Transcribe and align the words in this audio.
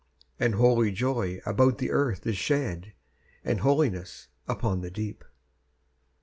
And 0.39 0.55
holy 0.55 0.91
joy 0.91 1.41
about 1.45 1.77
the 1.77 1.91
earth 1.91 2.25
is 2.25 2.35
shed; 2.35 2.93
And 3.43 3.59
holiness 3.59 4.29
upon 4.47 4.81
the 4.81 4.89
deep. 4.89 5.23